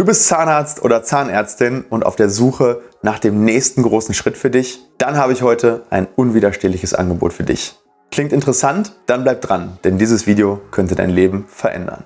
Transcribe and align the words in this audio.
Du 0.00 0.06
bist 0.06 0.28
Zahnarzt 0.28 0.82
oder 0.82 1.02
Zahnärztin 1.02 1.84
und 1.90 2.06
auf 2.06 2.16
der 2.16 2.30
Suche 2.30 2.80
nach 3.02 3.18
dem 3.18 3.44
nächsten 3.44 3.82
großen 3.82 4.14
Schritt 4.14 4.38
für 4.38 4.48
dich? 4.48 4.78
Dann 4.96 5.18
habe 5.18 5.34
ich 5.34 5.42
heute 5.42 5.82
ein 5.90 6.08
unwiderstehliches 6.16 6.94
Angebot 6.94 7.34
für 7.34 7.42
dich. 7.42 7.74
Klingt 8.10 8.32
interessant? 8.32 8.94
Dann 9.04 9.24
bleib 9.24 9.42
dran, 9.42 9.78
denn 9.84 9.98
dieses 9.98 10.26
Video 10.26 10.58
könnte 10.70 10.94
dein 10.94 11.10
Leben 11.10 11.44
verändern. 11.48 12.04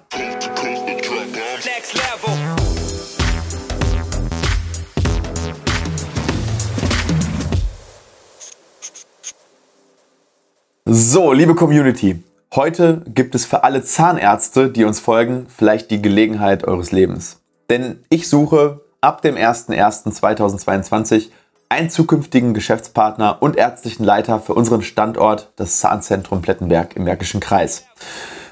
So, 10.85 11.33
liebe 11.33 11.55
Community, 11.55 12.25
heute 12.57 13.03
gibt 13.07 13.37
es 13.37 13.45
für 13.45 13.63
alle 13.63 13.85
Zahnärzte, 13.85 14.69
die 14.69 14.83
uns 14.83 14.99
folgen, 14.99 15.47
vielleicht 15.57 15.93
die 15.93 16.03
Gelegenheit 16.03 16.65
eures 16.65 16.91
Lebens. 16.91 17.44
Denn 17.71 18.05
ich 18.09 18.29
suche 18.29 18.81
ab 19.01 19.23
dem 19.23 19.37
01.01.2022 19.37 21.31
einen 21.69 21.91
zukünftigen 21.91 22.55
Geschäftspartner 22.55 23.39
und 23.41 23.57
ärztlichen 23.57 24.05
Leiter 24.05 24.41
für 24.41 24.55
unseren 24.55 24.83
Standort, 24.83 25.53
das 25.57 25.79
Zahnzentrum 25.81 26.43
Plettenberg 26.43 26.97
im 26.97 27.05
Märkischen 27.05 27.41
Kreis. 27.41 27.87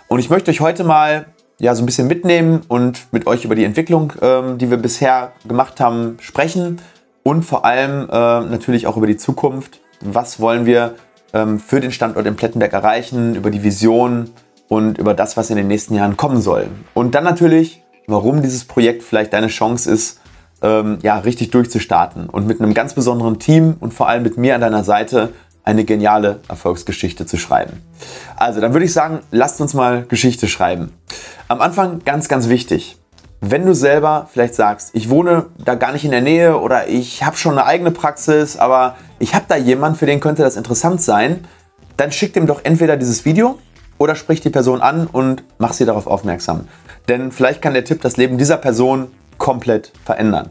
Und 0.08 0.18
ich 0.18 0.30
möchte 0.30 0.50
euch 0.50 0.60
heute 0.60 0.84
mal 0.84 1.26
ja, 1.58 1.74
so 1.74 1.82
ein 1.82 1.86
bisschen 1.86 2.08
mitnehmen 2.08 2.62
und 2.68 3.12
mit 3.12 3.26
euch 3.26 3.44
über 3.44 3.54
die 3.54 3.64
Entwicklung, 3.64 4.12
ähm, 4.20 4.58
die 4.58 4.70
wir 4.70 4.78
bisher 4.78 5.32
gemacht 5.46 5.80
haben, 5.80 6.16
sprechen 6.20 6.80
und 7.22 7.44
vor 7.44 7.64
allem 7.64 8.08
äh, 8.10 8.40
natürlich 8.50 8.86
auch 8.86 8.96
über 8.96 9.06
die 9.06 9.16
Zukunft. 9.16 9.80
Was 10.00 10.40
wollen 10.40 10.66
wir 10.66 10.96
ähm, 11.32 11.60
für 11.60 11.80
den 11.80 11.92
Standort 11.92 12.26
in 12.26 12.36
Plettenberg 12.36 12.72
erreichen, 12.72 13.34
über 13.36 13.50
die 13.50 13.62
Vision 13.62 14.30
und 14.68 14.98
über 14.98 15.14
das, 15.14 15.36
was 15.36 15.50
in 15.50 15.56
den 15.56 15.68
nächsten 15.68 15.94
Jahren 15.94 16.16
kommen 16.16 16.40
soll. 16.40 16.68
Und 16.94 17.14
dann 17.14 17.24
natürlich 17.24 17.81
warum 18.06 18.42
dieses 18.42 18.64
Projekt 18.64 19.02
vielleicht 19.02 19.32
deine 19.32 19.48
Chance 19.48 19.90
ist, 19.90 20.20
ähm, 20.62 20.98
ja, 21.02 21.18
richtig 21.18 21.50
durchzustarten 21.50 22.28
und 22.28 22.46
mit 22.46 22.60
einem 22.60 22.74
ganz 22.74 22.94
besonderen 22.94 23.38
Team 23.38 23.76
und 23.80 23.92
vor 23.92 24.08
allem 24.08 24.22
mit 24.22 24.36
mir 24.36 24.54
an 24.54 24.60
deiner 24.60 24.84
Seite 24.84 25.32
eine 25.64 25.84
geniale 25.84 26.40
Erfolgsgeschichte 26.48 27.26
zu 27.26 27.36
schreiben. 27.36 27.82
Also, 28.36 28.60
dann 28.60 28.72
würde 28.72 28.84
ich 28.84 28.92
sagen, 28.92 29.20
lasst 29.30 29.60
uns 29.60 29.74
mal 29.74 30.04
Geschichte 30.06 30.48
schreiben. 30.48 30.92
Am 31.48 31.60
Anfang 31.60 32.00
ganz, 32.04 32.28
ganz 32.28 32.48
wichtig. 32.48 32.96
Wenn 33.40 33.66
du 33.66 33.74
selber 33.74 34.28
vielleicht 34.32 34.54
sagst, 34.54 34.90
ich 34.92 35.10
wohne 35.10 35.46
da 35.64 35.74
gar 35.74 35.92
nicht 35.92 36.04
in 36.04 36.12
der 36.12 36.20
Nähe 36.20 36.58
oder 36.58 36.88
ich 36.88 37.24
habe 37.24 37.36
schon 37.36 37.52
eine 37.52 37.66
eigene 37.66 37.90
Praxis, 37.90 38.56
aber 38.56 38.96
ich 39.18 39.34
habe 39.34 39.46
da 39.48 39.56
jemanden, 39.56 39.98
für 39.98 40.06
den 40.06 40.20
könnte 40.20 40.42
das 40.42 40.56
interessant 40.56 41.02
sein, 41.02 41.44
dann 41.96 42.12
schick 42.12 42.34
dem 42.34 42.46
doch 42.46 42.60
entweder 42.64 42.96
dieses 42.96 43.24
Video 43.24 43.58
oder 43.98 44.14
sprich 44.14 44.40
die 44.40 44.50
Person 44.50 44.80
an 44.80 45.08
und 45.08 45.44
mach 45.58 45.72
sie 45.72 45.84
darauf 45.84 46.06
aufmerksam. 46.06 46.68
Denn 47.08 47.32
vielleicht 47.32 47.62
kann 47.62 47.74
der 47.74 47.84
Tipp 47.84 48.00
das 48.02 48.16
Leben 48.16 48.38
dieser 48.38 48.56
Person 48.56 49.08
komplett 49.38 49.92
verändern. 50.04 50.50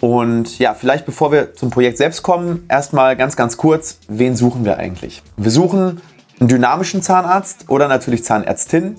Und 0.00 0.58
ja, 0.58 0.74
vielleicht 0.74 1.06
bevor 1.06 1.32
wir 1.32 1.54
zum 1.54 1.70
Projekt 1.70 1.98
selbst 1.98 2.22
kommen, 2.22 2.66
erstmal 2.68 3.16
ganz, 3.16 3.36
ganz 3.36 3.56
kurz, 3.56 3.98
wen 4.08 4.36
suchen 4.36 4.64
wir 4.64 4.76
eigentlich? 4.76 5.22
Wir 5.36 5.50
suchen 5.50 6.00
einen 6.40 6.48
dynamischen 6.48 7.00
Zahnarzt 7.00 7.66
oder 7.68 7.88
natürlich 7.88 8.24
Zahnärztin, 8.24 8.96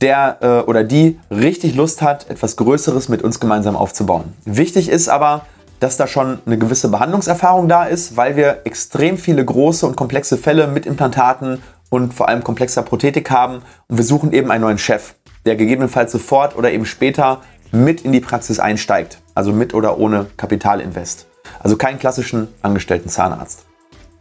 der 0.00 0.38
äh, 0.40 0.68
oder 0.68 0.84
die 0.84 1.18
richtig 1.30 1.74
Lust 1.74 2.02
hat, 2.02 2.30
etwas 2.30 2.56
Größeres 2.56 3.08
mit 3.08 3.22
uns 3.22 3.40
gemeinsam 3.40 3.76
aufzubauen. 3.76 4.34
Wichtig 4.44 4.88
ist 4.88 5.08
aber, 5.08 5.46
dass 5.80 5.96
da 5.96 6.06
schon 6.06 6.38
eine 6.46 6.58
gewisse 6.58 6.88
Behandlungserfahrung 6.88 7.68
da 7.68 7.84
ist, 7.84 8.16
weil 8.16 8.36
wir 8.36 8.62
extrem 8.64 9.18
viele 9.18 9.44
große 9.44 9.86
und 9.86 9.96
komplexe 9.96 10.38
Fälle 10.38 10.68
mit 10.68 10.86
Implantaten 10.86 11.62
und 11.90 12.14
vor 12.14 12.28
allem 12.28 12.42
komplexer 12.42 12.82
Prothetik 12.82 13.30
haben. 13.30 13.62
Und 13.88 13.98
wir 13.98 14.04
suchen 14.04 14.32
eben 14.32 14.50
einen 14.50 14.62
neuen 14.62 14.78
Chef 14.78 15.14
der 15.46 15.56
gegebenenfalls 15.56 16.12
sofort 16.12 16.56
oder 16.56 16.72
eben 16.72 16.84
später 16.84 17.40
mit 17.72 18.02
in 18.02 18.12
die 18.12 18.20
Praxis 18.20 18.58
einsteigt. 18.58 19.18
Also 19.34 19.52
mit 19.52 19.74
oder 19.74 19.98
ohne 19.98 20.26
Kapitalinvest. 20.36 21.26
Also 21.60 21.76
keinen 21.76 21.98
klassischen 21.98 22.48
angestellten 22.62 23.08
Zahnarzt. 23.08 23.64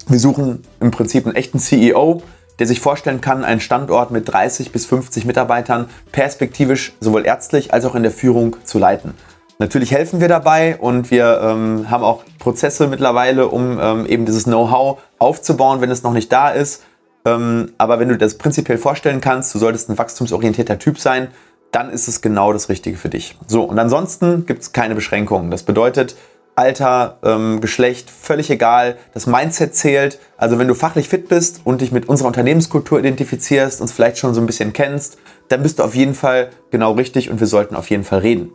Wir 0.07 0.19
suchen 0.19 0.61
im 0.79 0.91
Prinzip 0.91 1.25
einen 1.25 1.35
echten 1.35 1.59
CEO, 1.59 2.21
der 2.59 2.67
sich 2.67 2.79
vorstellen 2.79 3.21
kann, 3.21 3.43
einen 3.43 3.59
Standort 3.59 4.11
mit 4.11 4.31
30 4.31 4.71
bis 4.71 4.85
50 4.85 5.25
Mitarbeitern 5.25 5.89
perspektivisch 6.11 6.93
sowohl 6.99 7.25
ärztlich 7.25 7.73
als 7.73 7.85
auch 7.85 7.95
in 7.95 8.03
der 8.03 8.11
Führung 8.11 8.55
zu 8.63 8.77
leiten. 8.77 9.13
Natürlich 9.57 9.91
helfen 9.91 10.19
wir 10.19 10.27
dabei 10.27 10.77
und 10.77 11.11
wir 11.11 11.39
ähm, 11.41 11.89
haben 11.89 12.03
auch 12.03 12.23
Prozesse 12.39 12.87
mittlerweile, 12.87 13.47
um 13.47 13.79
ähm, 13.81 14.05
eben 14.05 14.25
dieses 14.25 14.43
Know-how 14.43 14.99
aufzubauen, 15.17 15.79
wenn 15.81 15.89
es 15.89 16.03
noch 16.03 16.13
nicht 16.13 16.31
da 16.31 16.49
ist. 16.49 16.83
Ähm, 17.25 17.71
aber 17.77 17.99
wenn 17.99 18.09
du 18.09 18.17
das 18.17 18.37
prinzipiell 18.37 18.77
vorstellen 18.77 19.21
kannst, 19.21 19.53
du 19.53 19.59
solltest 19.59 19.89
ein 19.89 19.97
wachstumsorientierter 19.97 20.79
Typ 20.79 20.99
sein, 20.99 21.29
dann 21.71 21.89
ist 21.89 22.07
es 22.07 22.21
genau 22.21 22.53
das 22.53 22.69
Richtige 22.69 22.97
für 22.97 23.09
dich. 23.09 23.37
So, 23.47 23.63
und 23.63 23.77
ansonsten 23.77 24.45
gibt 24.45 24.61
es 24.61 24.71
keine 24.71 24.95
Beschränkungen. 24.95 25.51
Das 25.51 25.63
bedeutet, 25.63 26.15
Alter, 26.55 27.17
ähm, 27.23 27.59
Geschlecht, 27.59 28.09
völlig 28.09 28.49
egal. 28.49 28.95
Das 29.13 29.27
Mindset 29.27 29.75
zählt. 29.75 30.19
Also 30.37 30.57
wenn 30.57 30.69
du 30.69 30.73
fachlich 30.73 31.09
fit 31.09 31.27
bist 31.27 31.61
und 31.65 31.81
dich 31.81 31.91
mit 31.91 32.07
unserer 32.07 32.27
Unternehmenskultur 32.27 32.99
identifizierst, 32.99 33.81
uns 33.81 33.91
vielleicht 33.91 34.17
schon 34.17 34.33
so 34.33 34.39
ein 34.39 34.47
bisschen 34.47 34.71
kennst, 34.71 35.17
dann 35.49 35.63
bist 35.63 35.79
du 35.79 35.83
auf 35.83 35.95
jeden 35.95 36.13
Fall 36.13 36.51
genau 36.71 36.93
richtig 36.93 37.29
und 37.29 37.41
wir 37.41 37.47
sollten 37.47 37.75
auf 37.75 37.89
jeden 37.89 38.05
Fall 38.05 38.19
reden. 38.19 38.53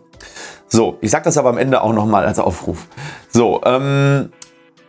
So, 0.67 0.97
ich 1.03 1.11
sage 1.11 1.25
das 1.25 1.37
aber 1.37 1.51
am 1.51 1.59
Ende 1.59 1.83
auch 1.83 1.93
nochmal 1.93 2.25
als 2.25 2.39
Aufruf. 2.39 2.87
So, 3.29 3.61
ähm, 3.65 4.33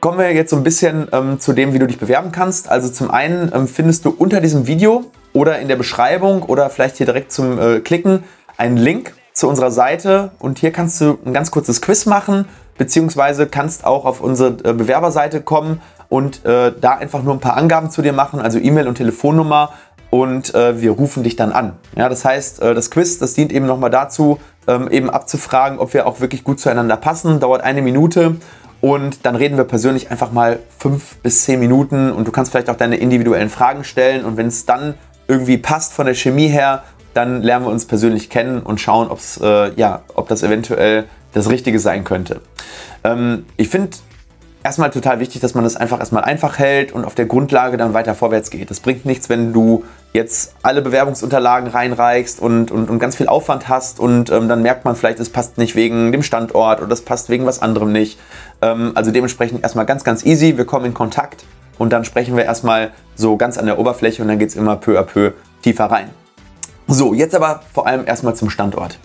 Kommen 0.02 0.18
wir 0.18 0.34
jetzt 0.34 0.50
so 0.50 0.56
ein 0.56 0.64
bisschen 0.64 1.08
ähm, 1.12 1.40
zu 1.40 1.54
dem, 1.54 1.74
wie 1.74 1.80
du 1.80 1.86
dich 1.86 2.00
bewerben 2.00 2.32
kannst. 2.32 2.72
Also 2.72 2.90
zum 2.90 3.12
einen 3.12 3.52
ähm, 3.54 3.68
findest 3.68 4.04
du 4.04 4.10
unter 4.10 4.42
diesem 4.42 4.66
Video 4.66 5.06
oder 5.32 5.60
in 5.60 5.68
der 5.68 5.76
Beschreibung 5.76 6.42
oder 6.42 6.72
vielleicht 6.72 6.98
hier 6.98 7.06
direkt 7.06 7.32
zum 7.32 7.60
äh, 7.60 7.80
Klicken 7.82 8.24
einen 8.58 8.78
Link 8.78 9.14
zu 9.34 9.48
unserer 9.48 9.70
Seite 9.70 10.32
und 10.40 10.58
hier 10.58 10.72
kannst 10.72 11.00
du 11.02 11.20
ein 11.24 11.34
ganz 11.34 11.52
kurzes 11.52 11.84
Quiz 11.84 12.08
machen, 12.08 12.46
beziehungsweise 12.80 13.46
kannst 13.46 13.86
auch 13.86 14.06
auf 14.06 14.22
unsere 14.22 14.58
äh, 14.64 14.74
Bewerberseite 14.74 15.40
kommen 15.40 15.82
und 16.10 16.44
äh, 16.46 16.74
da 16.82 16.94
einfach 16.96 17.22
nur 17.22 17.36
ein 17.36 17.40
paar 17.40 17.56
Angaben 17.56 17.92
zu 17.92 18.02
dir 18.02 18.12
machen, 18.12 18.42
also 18.42 18.58
E-Mail 18.58 18.88
und 18.88 18.96
Telefonnummer 18.96 19.70
und 20.10 20.56
äh, 20.56 20.82
wir 20.82 20.92
rufen 20.92 21.22
dich 21.22 21.36
dann 21.36 21.52
an. 21.52 21.74
Ja, 21.96 22.10
das 22.10 22.26
heißt, 22.26 22.62
äh, 22.64 22.74
das 22.74 22.90
Quiz, 22.90 23.20
das 23.20 23.36
dient 23.36 23.52
eben 23.52 23.68
nochmal 23.68 23.92
dazu, 23.92 24.40
ähm, 24.68 24.90
eben 24.90 25.12
abzufragen, 25.12 25.78
ob 25.78 25.94
wir 25.94 26.08
auch 26.08 26.22
wirklich 26.22 26.44
gut 26.44 26.60
zueinander 26.60 26.98
passen, 26.98 27.40
dauert 27.40 27.62
eine 27.62 27.82
Minute 27.84 28.38
und 28.82 29.26
dann 29.26 29.36
reden 29.36 29.58
wir 29.58 29.64
persönlich 29.64 30.10
einfach 30.10 30.32
mal 30.32 30.60
fünf 30.78 31.18
bis 31.18 31.44
zehn 31.44 31.60
Minuten 31.60 32.12
und 32.12 32.28
du 32.28 32.32
kannst 32.32 32.52
vielleicht 32.52 32.70
auch 32.70 32.76
deine 32.76 32.98
individuellen 32.98 33.50
Fragen 33.50 33.84
stellen. 33.84 34.26
Und 34.26 34.38
wenn 34.38 34.48
es 34.48 34.66
dann 34.66 34.96
irgendwie 35.28 35.58
passt 35.58 35.94
von 35.94 36.08
der 36.08 36.16
Chemie 36.16 36.48
her, 36.48 36.84
dann 37.14 37.44
lernen 37.44 37.66
wir 37.66 37.72
uns 37.72 37.86
persönlich 37.86 38.30
kennen 38.30 38.62
und 38.62 38.82
schauen, 38.82 39.10
ob's, 39.10 39.40
äh, 39.42 39.74
ja, 39.76 40.02
ob 40.16 40.28
das 40.30 40.44
eventuell 40.44 41.06
das 41.34 41.50
Richtige 41.50 41.80
sein 41.80 42.04
könnte. 42.04 42.42
Ähm, 43.04 43.46
ich 43.56 43.70
finde 43.70 43.92
erstmal 44.64 44.92
total 44.92 45.20
wichtig, 45.20 45.42
dass 45.42 45.56
man 45.56 45.64
das 45.64 45.76
einfach 45.76 46.00
erstmal 46.00 46.24
einfach 46.24 46.60
hält 46.60 46.92
und 46.92 47.06
auf 47.06 47.16
der 47.16 47.26
Grundlage 47.26 47.78
dann 47.78 47.94
weiter 47.94 48.16
vorwärts 48.16 48.50
geht. 48.50 48.70
Das 48.70 48.80
bringt 48.80 49.06
nichts, 49.06 49.30
wenn 49.30 49.54
du 49.54 49.84
jetzt 50.14 50.56
alle 50.62 50.82
Bewerbungsunterlagen 50.82 51.70
reinreichst 51.70 52.40
und, 52.40 52.72
und, 52.72 52.90
und 52.90 53.00
ganz 53.00 53.16
viel 53.16 53.28
Aufwand 53.28 53.70
hast 53.70 54.00
und 54.00 54.30
ähm, 54.30 54.48
dann 54.48 54.62
merkt 54.62 54.86
man 54.86 54.96
vielleicht, 54.96 55.20
es 55.20 55.30
passt 55.30 55.58
nicht 55.58 55.76
wegen 55.76 56.12
dem 56.12 56.24
Standort 56.24 56.82
oder 56.82 56.92
es 56.92 57.02
passt 57.02 57.30
wegen 57.30 57.46
was 57.46 57.62
anderem 57.62 57.92
nicht. 57.92 58.20
Ähm, 58.62 58.92
also 58.96 59.12
dementsprechend 59.12 59.64
erstmal 59.64 59.86
ganz, 59.86 60.04
ganz 60.04 60.26
easy. 60.26 60.58
Wir 60.58 60.66
kommen 60.66 60.86
in 60.86 60.94
Kontakt 60.94 61.46
und 61.78 61.92
dann 61.92 62.04
sprechen 62.06 62.36
wir 62.36 62.44
erstmal 62.44 62.92
so 63.16 63.38
ganz 63.38 63.58
an 63.58 63.66
der 63.66 63.80
Oberfläche 63.80 64.22
und 64.22 64.28
dann 64.28 64.40
geht 64.40 64.50
es 64.50 64.56
immer 64.56 64.76
peu 64.76 65.00
à 65.00 65.04
peu 65.04 65.32
tiefer 65.62 65.86
rein. 65.86 66.10
So, 66.88 67.14
jetzt 67.14 67.34
aber 67.34 67.62
vor 67.74 67.88
allem 67.88 68.06
erstmal 68.06 68.36
zum 68.36 68.50
Standort. 68.50 69.00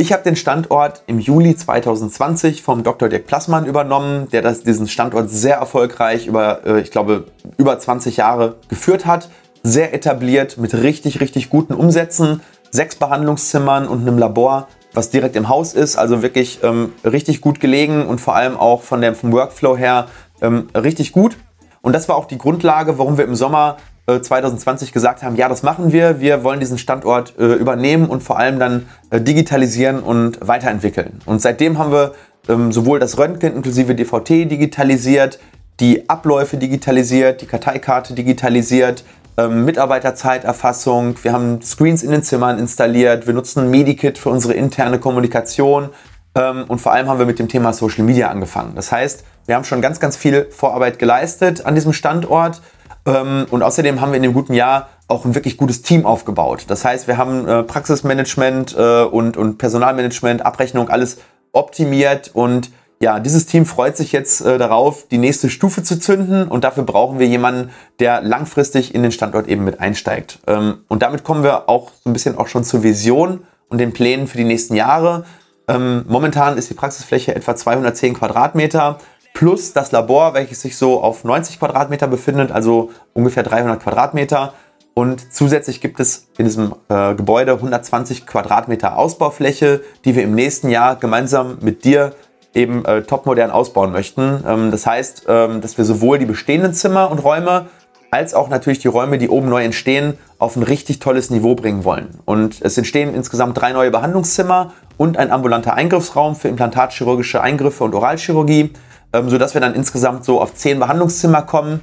Ich 0.00 0.14
habe 0.14 0.22
den 0.22 0.34
Standort 0.34 1.02
im 1.06 1.18
Juli 1.18 1.54
2020 1.54 2.62
vom 2.62 2.82
Dr. 2.82 3.10
Dirk 3.10 3.26
Plassmann 3.26 3.66
übernommen, 3.66 4.30
der 4.30 4.40
das, 4.40 4.62
diesen 4.62 4.88
Standort 4.88 5.28
sehr 5.28 5.56
erfolgreich 5.56 6.26
über, 6.26 6.64
äh, 6.64 6.80
ich 6.80 6.90
glaube, 6.90 7.26
über 7.58 7.78
20 7.78 8.16
Jahre 8.16 8.56
geführt 8.70 9.04
hat 9.04 9.28
sehr 9.62 9.92
etabliert 9.92 10.56
mit 10.56 10.72
richtig, 10.72 11.20
richtig 11.20 11.50
guten 11.50 11.74
Umsätzen, 11.74 12.40
sechs 12.70 12.96
Behandlungszimmern 12.96 13.88
und 13.88 14.00
einem 14.00 14.16
Labor, 14.16 14.68
was 14.94 15.10
direkt 15.10 15.36
im 15.36 15.50
Haus 15.50 15.74
ist. 15.74 15.96
Also 15.96 16.22
wirklich 16.22 16.60
ähm, 16.62 16.94
richtig 17.04 17.42
gut 17.42 17.60
gelegen 17.60 18.06
und 18.06 18.22
vor 18.22 18.34
allem 18.34 18.56
auch 18.56 18.80
von 18.80 19.02
dem, 19.02 19.14
vom 19.14 19.32
Workflow 19.32 19.76
her 19.76 20.06
ähm, 20.40 20.68
richtig 20.74 21.12
gut. 21.12 21.36
Und 21.82 21.94
das 21.94 22.08
war 22.08 22.16
auch 22.16 22.24
die 22.24 22.38
Grundlage, 22.38 22.98
warum 22.98 23.18
wir 23.18 23.26
im 23.26 23.34
Sommer 23.34 23.76
2020 24.18 24.92
gesagt 24.92 25.22
haben, 25.22 25.36
ja, 25.36 25.48
das 25.48 25.62
machen 25.62 25.92
wir. 25.92 26.20
Wir 26.20 26.44
wollen 26.44 26.60
diesen 26.60 26.78
Standort 26.78 27.34
äh, 27.38 27.54
übernehmen 27.54 28.06
und 28.06 28.22
vor 28.22 28.38
allem 28.38 28.58
dann 28.58 28.88
äh, 29.10 29.20
digitalisieren 29.20 30.00
und 30.00 30.38
weiterentwickeln. 30.46 31.20
Und 31.26 31.40
seitdem 31.40 31.78
haben 31.78 31.92
wir 31.92 32.12
ähm, 32.48 32.72
sowohl 32.72 32.98
das 32.98 33.18
Röntgen 33.18 33.54
inklusive 33.54 33.94
DVT 33.94 34.50
digitalisiert, 34.50 35.38
die 35.80 36.08
Abläufe 36.08 36.56
digitalisiert, 36.56 37.40
die 37.40 37.46
Karteikarte 37.46 38.14
digitalisiert, 38.14 39.04
ähm, 39.36 39.64
Mitarbeiterzeiterfassung, 39.64 41.16
wir 41.22 41.32
haben 41.32 41.62
Screens 41.62 42.02
in 42.02 42.10
den 42.10 42.22
Zimmern 42.22 42.58
installiert, 42.58 43.26
wir 43.26 43.34
nutzen 43.34 43.70
Medikit 43.70 44.18
für 44.18 44.28
unsere 44.28 44.54
interne 44.54 44.98
Kommunikation 44.98 45.90
ähm, 46.34 46.64
und 46.68 46.80
vor 46.80 46.92
allem 46.92 47.08
haben 47.08 47.18
wir 47.18 47.26
mit 47.26 47.38
dem 47.38 47.48
Thema 47.48 47.72
Social 47.72 48.04
Media 48.04 48.28
angefangen. 48.28 48.72
Das 48.74 48.92
heißt, 48.92 49.24
wir 49.46 49.54
haben 49.54 49.64
schon 49.64 49.80
ganz, 49.80 50.00
ganz 50.00 50.16
viel 50.16 50.46
Vorarbeit 50.50 50.98
geleistet 50.98 51.64
an 51.64 51.74
diesem 51.74 51.92
Standort 51.92 52.60
und 53.04 53.62
außerdem 53.62 54.00
haben 54.00 54.12
wir 54.12 54.16
in 54.16 54.22
dem 54.22 54.34
guten 54.34 54.52
Jahr 54.52 54.90
auch 55.08 55.24
ein 55.24 55.34
wirklich 55.34 55.56
gutes 55.56 55.82
Team 55.82 56.06
aufgebaut. 56.06 56.64
Das 56.68 56.84
heißt, 56.84 57.08
wir 57.08 57.16
haben 57.16 57.48
äh, 57.48 57.62
Praxismanagement 57.62 58.76
äh, 58.78 59.02
und, 59.02 59.36
und 59.36 59.58
Personalmanagement, 59.58 60.44
Abrechnung, 60.44 60.88
alles 60.88 61.18
optimiert 61.52 62.30
und 62.32 62.70
ja, 63.02 63.18
dieses 63.18 63.46
Team 63.46 63.64
freut 63.64 63.96
sich 63.96 64.12
jetzt 64.12 64.42
äh, 64.42 64.58
darauf, 64.58 65.08
die 65.08 65.16
nächste 65.16 65.48
Stufe 65.48 65.82
zu 65.82 65.98
zünden 65.98 66.48
und 66.48 66.64
dafür 66.64 66.82
brauchen 66.82 67.18
wir 67.18 67.26
jemanden, 67.26 67.70
der 67.98 68.20
langfristig 68.20 68.94
in 68.94 69.02
den 69.02 69.10
Standort 69.10 69.48
eben 69.48 69.64
mit 69.64 69.80
einsteigt. 69.80 70.38
Ähm, 70.46 70.84
und 70.86 71.02
damit 71.02 71.24
kommen 71.24 71.42
wir 71.42 71.70
auch 71.70 71.92
so 72.04 72.10
ein 72.10 72.12
bisschen 72.12 72.36
auch 72.36 72.46
schon 72.46 72.62
zur 72.62 72.82
Vision 72.82 73.40
und 73.68 73.78
den 73.78 73.94
Plänen 73.94 74.26
für 74.26 74.36
die 74.36 74.44
nächsten 74.44 74.74
Jahre. 74.74 75.24
Ähm, 75.66 76.04
momentan 76.08 76.58
ist 76.58 76.68
die 76.68 76.74
Praxisfläche 76.74 77.34
etwa 77.34 77.56
210 77.56 78.14
Quadratmeter 78.14 78.98
plus 79.32 79.72
das 79.72 79.92
Labor, 79.92 80.34
welches 80.34 80.60
sich 80.62 80.76
so 80.76 81.02
auf 81.02 81.24
90 81.24 81.58
Quadratmeter 81.58 82.08
befindet, 82.08 82.50
also 82.50 82.90
ungefähr 83.12 83.42
300 83.42 83.82
Quadratmeter. 83.82 84.54
Und 84.94 85.32
zusätzlich 85.32 85.80
gibt 85.80 86.00
es 86.00 86.28
in 86.36 86.44
diesem 86.44 86.74
äh, 86.88 87.14
Gebäude 87.14 87.52
120 87.52 88.26
Quadratmeter 88.26 88.96
Ausbaufläche, 88.96 89.82
die 90.04 90.16
wir 90.16 90.24
im 90.24 90.34
nächsten 90.34 90.68
Jahr 90.68 90.96
gemeinsam 90.96 91.58
mit 91.60 91.84
dir 91.84 92.14
eben 92.54 92.84
äh, 92.84 93.02
topmodern 93.02 93.50
ausbauen 93.50 93.92
möchten. 93.92 94.42
Ähm, 94.46 94.70
das 94.70 94.86
heißt, 94.86 95.26
ähm, 95.28 95.60
dass 95.60 95.78
wir 95.78 95.84
sowohl 95.84 96.18
die 96.18 96.26
bestehenden 96.26 96.74
Zimmer 96.74 97.10
und 97.10 97.18
Räume 97.18 97.66
als 98.10 98.34
auch 98.34 98.48
natürlich 98.48 98.80
die 98.80 98.88
Räume, 98.88 99.18
die 99.18 99.28
oben 99.28 99.48
neu 99.48 99.62
entstehen, 99.62 100.18
auf 100.38 100.56
ein 100.56 100.64
richtig 100.64 100.98
tolles 100.98 101.30
Niveau 101.30 101.54
bringen 101.54 101.84
wollen. 101.84 102.18
Und 102.24 102.60
es 102.60 102.76
entstehen 102.76 103.14
insgesamt 103.14 103.60
drei 103.60 103.72
neue 103.72 103.92
Behandlungszimmer 103.92 104.72
und 104.96 105.16
ein 105.16 105.30
ambulanter 105.30 105.74
Eingriffsraum 105.74 106.34
für 106.34 106.48
implantatchirurgische 106.48 107.40
Eingriffe 107.40 107.84
und 107.84 107.94
Oralchirurgie, 107.94 108.72
ähm, 109.12 109.28
sodass 109.30 109.54
wir 109.54 109.60
dann 109.60 109.74
insgesamt 109.74 110.24
so 110.24 110.40
auf 110.40 110.54
zehn 110.54 110.78
Behandlungszimmer 110.78 111.42
kommen 111.42 111.80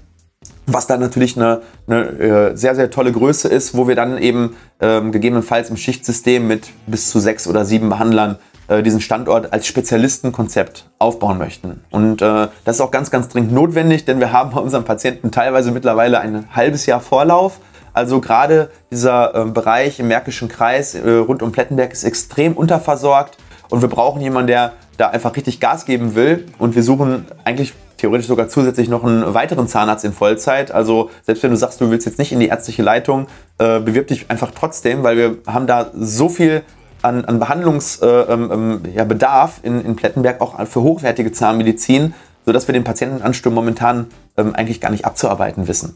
was 0.67 0.85
dann 0.85 0.99
natürlich 0.99 1.37
eine, 1.37 1.61
eine 1.87 2.05
äh, 2.05 2.57
sehr, 2.57 2.75
sehr 2.75 2.91
tolle 2.91 3.11
Größe 3.11 3.47
ist, 3.47 3.75
wo 3.75 3.87
wir 3.87 3.95
dann 3.95 4.17
eben 4.17 4.55
ähm, 4.81 5.11
gegebenenfalls 5.11 5.69
im 5.69 5.77
Schichtsystem 5.77 6.45
mit 6.47 6.69
bis 6.85 7.09
zu 7.09 7.19
sechs 7.19 7.47
oder 7.47 7.65
sieben 7.65 7.89
Behandlern 7.89 8.37
äh, 8.67 8.83
diesen 8.83 8.99
Standort 8.99 9.53
als 9.53 9.65
Spezialistenkonzept 9.65 10.89
aufbauen 10.99 11.37
möchten. 11.37 11.81
Und 11.89 12.21
äh, 12.21 12.49
das 12.65 12.75
ist 12.75 12.81
auch 12.81 12.91
ganz, 12.91 13.09
ganz 13.09 13.29
dringend 13.29 13.53
notwendig, 13.53 14.05
denn 14.05 14.19
wir 14.19 14.33
haben 14.33 14.51
bei 14.51 14.59
unseren 14.59 14.83
Patienten 14.83 15.31
teilweise 15.31 15.71
mittlerweile 15.71 16.19
ein 16.19 16.53
halbes 16.53 16.85
Jahr 16.85 16.99
Vorlauf. 16.99 17.59
Also 17.93 18.19
gerade 18.19 18.69
dieser 18.91 19.33
äh, 19.33 19.45
Bereich 19.45 19.99
im 19.99 20.09
Märkischen 20.09 20.49
Kreis 20.49 20.95
äh, 20.95 21.09
rund 21.09 21.41
um 21.41 21.53
Plettenberg 21.53 21.93
ist 21.93 22.03
extrem 22.03 22.53
unterversorgt 22.53 23.37
und 23.69 23.81
wir 23.81 23.89
brauchen 23.89 24.21
jemanden, 24.21 24.47
der 24.47 24.73
da 24.97 25.09
einfach 25.09 25.35
richtig 25.35 25.59
Gas 25.59 25.85
geben 25.85 26.15
will. 26.15 26.45
Und 26.57 26.75
wir 26.75 26.83
suchen 26.83 27.25
eigentlich 27.43 27.73
theoretisch 27.97 28.27
sogar 28.27 28.47
zusätzlich 28.47 28.89
noch 28.89 29.03
einen 29.03 29.33
weiteren 29.33 29.67
Zahnarzt 29.67 30.05
in 30.05 30.13
Vollzeit. 30.13 30.71
Also 30.71 31.09
selbst 31.25 31.43
wenn 31.43 31.51
du 31.51 31.57
sagst, 31.57 31.81
du 31.81 31.89
willst 31.89 32.05
jetzt 32.05 32.19
nicht 32.19 32.31
in 32.31 32.39
die 32.39 32.47
ärztliche 32.47 32.83
Leitung, 32.83 33.27
äh, 33.57 33.79
bewirb 33.79 34.07
dich 34.07 34.29
einfach 34.29 34.51
trotzdem, 34.51 35.03
weil 35.03 35.17
wir 35.17 35.37
haben 35.47 35.67
da 35.67 35.91
so 35.93 36.29
viel 36.29 36.63
an, 37.01 37.25
an 37.25 37.39
Behandlungsbedarf 37.39 38.31
äh, 38.33 38.33
ähm, 38.33 38.81
ja, 38.93 39.49
in, 39.63 39.85
in 39.85 39.95
Plettenberg 39.95 40.41
auch 40.41 40.59
für 40.67 40.81
hochwertige 40.81 41.31
Zahnmedizin, 41.31 42.13
sodass 42.45 42.67
wir 42.67 42.73
den 42.73 42.83
Patientenansturm 42.83 43.53
momentan 43.53 44.07
ähm, 44.37 44.55
eigentlich 44.55 44.79
gar 44.81 44.91
nicht 44.91 45.05
abzuarbeiten 45.05 45.67
wissen. 45.67 45.95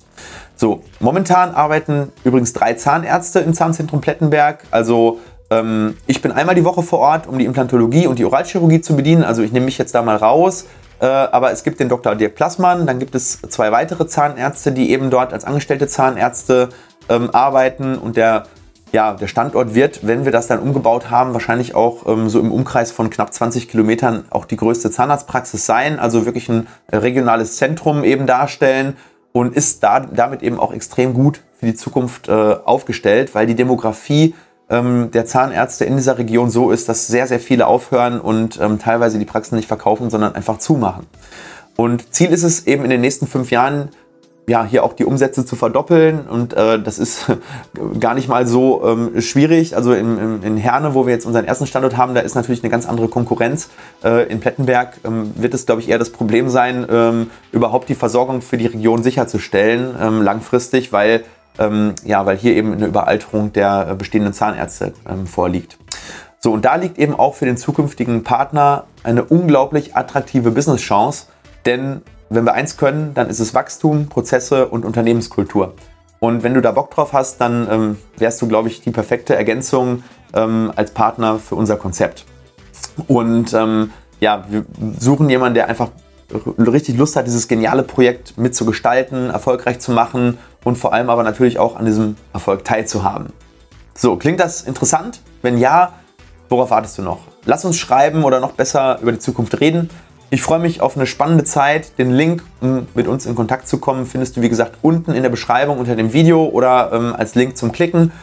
So, 0.55 0.83
momentan 0.99 1.55
arbeiten 1.55 2.11
übrigens 2.23 2.53
drei 2.53 2.73
Zahnärzte 2.73 3.39
im 3.39 3.53
Zahnzentrum 3.53 4.01
Plettenberg. 4.01 4.63
Also 4.69 5.19
ähm, 5.51 5.97
ich 6.07 6.21
bin 6.21 6.31
einmal 6.31 6.55
die 6.55 6.65
Woche 6.65 6.81
vor 6.81 6.99
Ort, 6.99 7.27
um 7.27 7.37
die 7.37 7.45
Implantologie 7.45 8.07
und 8.07 8.17
die 8.17 8.25
Oralchirurgie 8.25 8.81
zu 8.81 8.95
bedienen. 8.95 9.23
Also 9.23 9.43
ich 9.43 9.51
nehme 9.51 9.65
mich 9.65 9.77
jetzt 9.77 9.93
da 9.93 10.01
mal 10.01 10.15
raus. 10.15 10.65
Äh, 10.99 11.05
aber 11.05 11.51
es 11.51 11.63
gibt 11.63 11.79
den 11.79 11.89
Dr. 11.89 12.15
Dirk 12.15 12.35
Plassmann, 12.35 12.85
dann 12.85 12.99
gibt 12.99 13.15
es 13.15 13.41
zwei 13.49 13.71
weitere 13.71 14.07
Zahnärzte, 14.07 14.71
die 14.71 14.91
eben 14.91 15.09
dort 15.09 15.33
als 15.33 15.45
angestellte 15.45 15.87
Zahnärzte 15.87 16.69
ähm, 17.09 17.31
arbeiten 17.31 17.97
und 17.97 18.17
der 18.17 18.45
ja, 18.91 19.13
der 19.13 19.27
Standort 19.27 19.73
wird, 19.73 20.05
wenn 20.05 20.25
wir 20.25 20.33
das 20.33 20.47
dann 20.47 20.59
umgebaut 20.59 21.09
haben, 21.09 21.31
wahrscheinlich 21.31 21.75
auch 21.75 22.05
ähm, 22.07 22.27
so 22.27 22.41
im 22.41 22.51
Umkreis 22.51 22.91
von 22.91 23.09
knapp 23.09 23.33
20 23.33 23.69
Kilometern 23.69 24.25
auch 24.29 24.43
die 24.43 24.57
größte 24.57 24.91
Zahnarztpraxis 24.91 25.65
sein, 25.65 25.97
also 25.97 26.25
wirklich 26.25 26.49
ein 26.49 26.67
regionales 26.91 27.55
Zentrum 27.55 28.03
eben 28.03 28.27
darstellen 28.27 28.97
und 29.31 29.55
ist 29.55 29.81
da, 29.81 30.01
damit 30.01 30.43
eben 30.43 30.59
auch 30.59 30.73
extrem 30.73 31.13
gut 31.13 31.41
für 31.57 31.67
die 31.67 31.75
Zukunft 31.75 32.27
äh, 32.27 32.31
aufgestellt, 32.31 33.33
weil 33.33 33.47
die 33.47 33.55
Demografie 33.55 34.35
ähm, 34.71 35.11
der 35.11 35.25
Zahnärzte 35.25 35.85
in 35.85 35.97
dieser 35.97 36.17
Region 36.17 36.49
so 36.49 36.71
ist, 36.71 36.89
dass 36.89 37.07
sehr, 37.07 37.27
sehr 37.27 37.39
viele 37.39 37.67
aufhören 37.67 38.19
und 38.19 38.59
ähm, 38.59 38.79
teilweise 38.79 39.19
die 39.19 39.25
Praxen 39.25 39.55
nicht 39.55 39.67
verkaufen, 39.67 40.09
sondern 40.09 40.33
einfach 40.33 40.57
zumachen. 40.57 41.05
Und 41.75 42.13
Ziel 42.13 42.29
ist 42.31 42.43
es 42.43 42.65
eben 42.65 42.83
in 42.83 42.89
den 42.89 43.01
nächsten 43.01 43.27
fünf 43.27 43.51
Jahren, 43.51 43.89
ja, 44.47 44.65
hier 44.65 44.83
auch 44.83 44.93
die 44.93 45.05
Umsätze 45.05 45.45
zu 45.45 45.55
verdoppeln. 45.55 46.27
Und 46.27 46.53
äh, 46.53 46.81
das 46.81 46.99
ist 46.99 47.25
gar 47.99 48.13
nicht 48.13 48.27
mal 48.27 48.47
so 48.47 48.83
ähm, 48.85 49.21
schwierig. 49.21 49.75
Also 49.75 49.93
in, 49.93 50.17
in, 50.17 50.43
in, 50.43 50.57
Herne, 50.57 50.93
wo 50.93 51.05
wir 51.05 51.13
jetzt 51.13 51.25
unseren 51.25 51.45
ersten 51.45 51.67
Standort 51.67 51.95
haben, 51.95 52.15
da 52.15 52.21
ist 52.21 52.35
natürlich 52.35 52.63
eine 52.63 52.69
ganz 52.69 52.87
andere 52.87 53.07
Konkurrenz. 53.07 53.69
Äh, 54.03 54.27
in 54.27 54.39
Plettenberg 54.39 54.99
ähm, 55.05 55.31
wird 55.35 55.53
es, 55.53 55.65
glaube 55.65 55.81
ich, 55.81 55.89
eher 55.89 55.99
das 55.99 56.09
Problem 56.09 56.49
sein, 56.49 56.85
ähm, 56.89 57.29
überhaupt 57.51 57.89
die 57.89 57.95
Versorgung 57.95 58.41
für 58.41 58.57
die 58.57 58.67
Region 58.67 59.03
sicherzustellen, 59.03 59.95
ähm, 60.01 60.21
langfristig, 60.21 60.91
weil, 60.91 61.23
ähm, 61.59 61.93
ja, 62.03 62.25
weil 62.25 62.37
hier 62.37 62.55
eben 62.55 62.73
eine 62.73 62.87
Überalterung 62.87 63.53
der 63.53 63.89
äh, 63.89 63.95
bestehenden 63.95 64.33
Zahnärzte 64.33 64.93
ähm, 65.09 65.27
vorliegt. 65.27 65.77
So, 66.39 66.51
und 66.51 66.65
da 66.65 66.75
liegt 66.75 66.97
eben 66.97 67.13
auch 67.13 67.35
für 67.35 67.45
den 67.45 67.57
zukünftigen 67.57 68.23
Partner 68.23 68.85
eine 69.03 69.23
unglaublich 69.23 69.95
attraktive 69.95 70.51
Business-Chance, 70.51 71.27
denn 71.65 72.01
wenn 72.29 72.45
wir 72.45 72.53
eins 72.53 72.77
können, 72.77 73.13
dann 73.13 73.29
ist 73.29 73.39
es 73.39 73.53
Wachstum, 73.53 74.07
Prozesse 74.07 74.67
und 74.69 74.85
Unternehmenskultur. 74.85 75.73
Und 76.19 76.43
wenn 76.43 76.53
du 76.53 76.61
da 76.61 76.71
Bock 76.71 76.91
drauf 76.91 77.13
hast, 77.13 77.41
dann 77.41 77.67
ähm, 77.69 77.97
wärst 78.17 78.41
du, 78.41 78.47
glaube 78.47 78.69
ich, 78.69 78.81
die 78.81 78.91
perfekte 78.91 79.35
Ergänzung 79.35 80.03
ähm, 80.33 80.71
als 80.75 80.91
Partner 80.91 81.39
für 81.39 81.55
unser 81.55 81.77
Konzept. 81.77 82.25
Und 83.07 83.53
ähm, 83.53 83.91
ja, 84.19 84.45
wir 84.49 84.65
suchen 84.99 85.29
jemanden, 85.29 85.55
der 85.55 85.67
einfach 85.67 85.89
richtig 86.57 86.97
Lust 86.97 87.15
hat, 87.15 87.27
dieses 87.27 87.47
geniale 87.47 87.83
Projekt 87.83 88.37
mitzugestalten, 88.37 89.29
erfolgreich 89.29 89.79
zu 89.79 89.91
machen 89.91 90.37
und 90.63 90.77
vor 90.77 90.93
allem 90.93 91.09
aber 91.09 91.23
natürlich 91.23 91.59
auch 91.59 91.75
an 91.75 91.85
diesem 91.85 92.15
Erfolg 92.33 92.63
teilzuhaben. 92.63 93.33
So, 93.93 94.15
klingt 94.15 94.39
das 94.39 94.61
interessant? 94.61 95.21
Wenn 95.41 95.57
ja, 95.57 95.93
worauf 96.49 96.71
wartest 96.71 96.97
du 96.97 97.01
noch? 97.01 97.19
Lass 97.45 97.65
uns 97.65 97.77
schreiben 97.77 98.23
oder 98.23 98.39
noch 98.39 98.51
besser 98.51 98.99
über 99.01 99.11
die 99.11 99.19
Zukunft 99.19 99.59
reden. 99.59 99.89
Ich 100.29 100.41
freue 100.41 100.59
mich 100.59 100.79
auf 100.79 100.95
eine 100.95 101.07
spannende 101.07 101.43
Zeit. 101.43 101.97
Den 101.97 102.11
Link, 102.11 102.43
um 102.61 102.87
mit 102.93 103.07
uns 103.07 103.25
in 103.25 103.35
Kontakt 103.35 103.67
zu 103.67 103.79
kommen, 103.79 104.05
findest 104.05 104.37
du 104.37 104.41
wie 104.41 104.49
gesagt 104.49 104.77
unten 104.81 105.11
in 105.11 105.23
der 105.23 105.29
Beschreibung 105.29 105.77
unter 105.77 105.95
dem 105.95 106.13
Video 106.13 106.45
oder 106.45 106.91
ähm, 106.93 107.13
als 107.13 107.35
Link 107.35 107.57
zum 107.57 107.71
Klicken. 107.73 108.13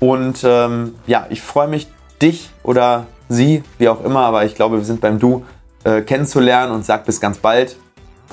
Und 0.00 0.44
ähm, 0.44 0.94
ja, 1.06 1.26
ich 1.28 1.42
freue 1.42 1.68
mich, 1.68 1.88
dich 2.22 2.50
oder 2.62 3.06
sie, 3.28 3.62
wie 3.78 3.88
auch 3.88 4.02
immer, 4.04 4.20
aber 4.20 4.44
ich 4.44 4.54
glaube, 4.54 4.78
wir 4.78 4.84
sind 4.84 5.00
beim 5.00 5.18
Du, 5.18 5.44
kennenzulernen 6.06 6.72
und 6.72 6.84
sag 6.84 7.04
bis 7.04 7.20
ganz 7.20 7.38
bald. 7.38 7.76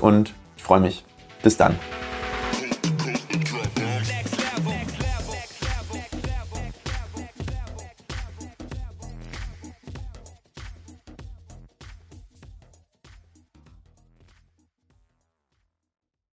Und 0.02 0.34
ich 0.58 0.64
freue 0.64 0.80
mich. 0.80 1.06
Bis 1.42 1.58
dann. 1.58 1.76